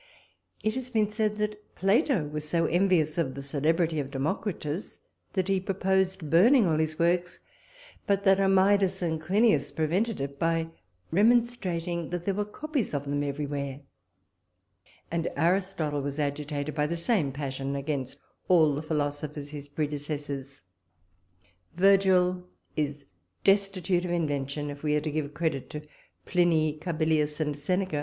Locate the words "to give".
25.01-25.35